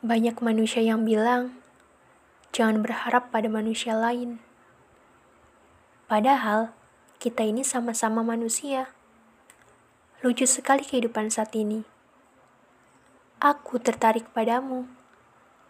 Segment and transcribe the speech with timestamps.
[0.00, 1.60] Banyak manusia yang bilang,
[2.56, 4.40] jangan berharap pada manusia lain.
[6.08, 6.72] Padahal,
[7.20, 8.96] kita ini sama-sama manusia.
[10.24, 11.84] Lucu sekali kehidupan saat ini.
[13.44, 14.88] Aku tertarik padamu.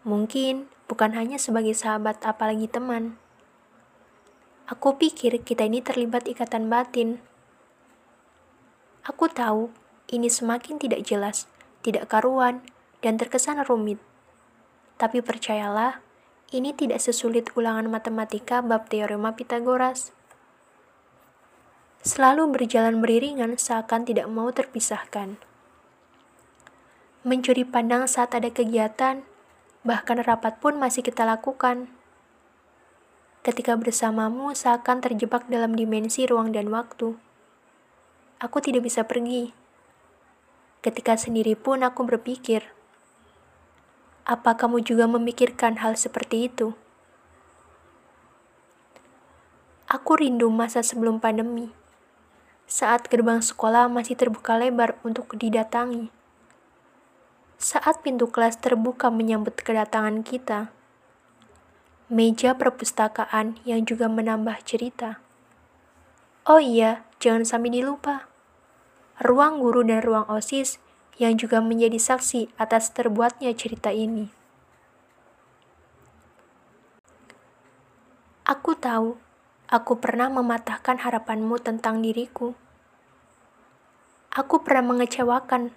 [0.07, 3.19] Mungkin bukan hanya sebagai sahabat, apalagi teman.
[4.71, 7.19] Aku pikir kita ini terlibat ikatan batin.
[9.03, 9.75] Aku tahu
[10.07, 11.51] ini semakin tidak jelas,
[11.83, 12.63] tidak karuan,
[13.03, 13.99] dan terkesan rumit.
[15.01, 15.97] Tapi percayalah,
[16.53, 20.13] ini tidak sesulit ulangan matematika bab teorema Pitagoras.
[22.05, 25.41] Selalu berjalan beriringan seakan tidak mau terpisahkan.
[27.25, 29.25] Mencuri pandang saat ada kegiatan,
[29.81, 31.89] bahkan rapat pun masih kita lakukan.
[33.41, 37.17] Ketika bersamamu seakan terjebak dalam dimensi ruang dan waktu.
[38.37, 39.49] Aku tidak bisa pergi.
[40.85, 42.69] Ketika sendiri pun aku berpikir,
[44.31, 46.71] apa kamu juga memikirkan hal seperti itu?
[49.91, 51.67] Aku rindu masa sebelum pandemi,
[52.63, 56.07] saat gerbang sekolah masih terbuka lebar untuk didatangi.
[57.59, 60.71] Saat pintu kelas terbuka menyambut kedatangan kita,
[62.07, 65.19] meja perpustakaan yang juga menambah cerita.
[66.47, 68.31] Oh iya, jangan sampai dilupa.
[69.19, 70.79] Ruang guru dan ruang OSIS
[71.19, 74.31] yang juga menjadi saksi atas terbuatnya cerita ini.
[78.47, 79.15] Aku tahu,
[79.71, 82.51] aku pernah mematahkan harapanmu tentang diriku.
[84.31, 85.71] Aku pernah mengecewakan,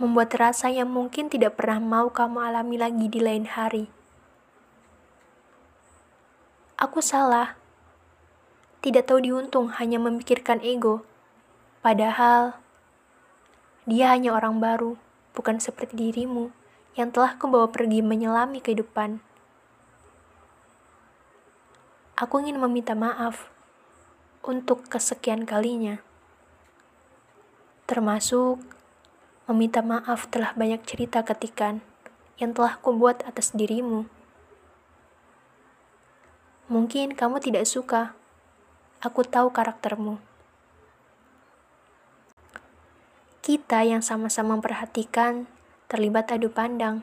[0.00, 3.88] membuat rasa yang mungkin tidak pernah mau kamu alami lagi di lain hari.
[6.80, 7.60] Aku salah,
[8.80, 11.04] tidak tahu diuntung hanya memikirkan ego,
[11.84, 12.56] padahal
[13.88, 15.00] dia hanya orang baru,
[15.32, 16.52] bukan seperti dirimu
[16.98, 19.24] yang telah kubawa pergi menyelami kehidupan.
[22.20, 23.48] Aku ingin meminta maaf
[24.44, 26.04] untuk kesekian kalinya.
[27.88, 28.60] Termasuk
[29.48, 31.80] meminta maaf telah banyak cerita ketikan
[32.36, 34.04] yang telah kubuat atas dirimu.
[36.70, 38.14] Mungkin kamu tidak suka.
[39.00, 40.29] Aku tahu karaktermu.
[43.40, 45.48] Kita yang sama-sama memperhatikan
[45.88, 47.00] terlibat adu pandang.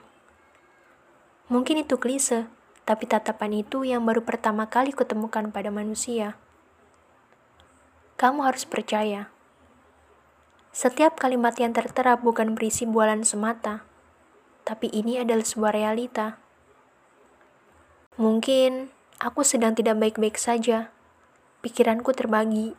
[1.50, 2.46] Mungkin itu klise,
[2.86, 6.38] tapi tatapan itu yang baru pertama kali kutemukan pada manusia.
[8.22, 9.34] Kamu harus percaya.
[10.70, 13.82] Setiap kalimat yang tertera bukan berisi bualan semata,
[14.62, 16.38] tapi ini adalah sebuah realita.
[18.22, 20.94] Mungkin aku sedang tidak baik-baik saja.
[21.66, 22.78] Pikiranku terbagi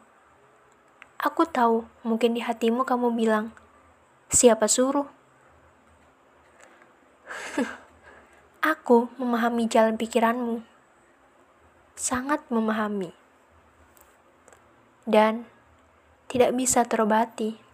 [1.18, 3.50] Aku tahu, mungkin di hatimu kamu bilang,
[4.30, 5.10] siapa suruh?
[8.62, 10.62] Aku memahami jalan pikiranmu.
[11.98, 13.10] Sangat memahami.
[15.02, 15.42] Dan
[16.30, 17.67] tidak bisa terobati.